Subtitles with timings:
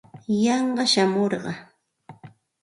[0.43, 1.57] Yanqa shamurqaa.